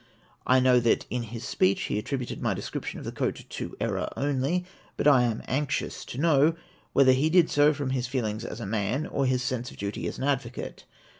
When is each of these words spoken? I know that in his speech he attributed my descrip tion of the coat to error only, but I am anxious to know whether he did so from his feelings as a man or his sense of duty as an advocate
I 0.47 0.59
know 0.59 0.79
that 0.79 1.05
in 1.11 1.21
his 1.21 1.43
speech 1.43 1.83
he 1.83 1.99
attributed 1.99 2.41
my 2.41 2.55
descrip 2.55 2.85
tion 2.85 2.97
of 2.97 3.05
the 3.05 3.11
coat 3.11 3.45
to 3.47 3.77
error 3.79 4.09
only, 4.17 4.65
but 4.97 5.07
I 5.07 5.21
am 5.21 5.43
anxious 5.47 6.03
to 6.05 6.17
know 6.17 6.55
whether 6.93 7.11
he 7.11 7.29
did 7.29 7.51
so 7.51 7.71
from 7.71 7.91
his 7.91 8.07
feelings 8.07 8.43
as 8.43 8.59
a 8.59 8.65
man 8.65 9.05
or 9.05 9.27
his 9.27 9.43
sense 9.43 9.69
of 9.69 9.77
duty 9.77 10.07
as 10.07 10.17
an 10.17 10.23
advocate 10.23 10.85